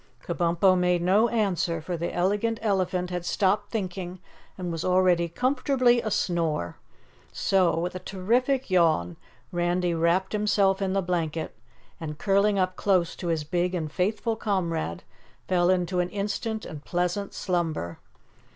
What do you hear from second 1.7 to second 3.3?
for the Elegant Elephant had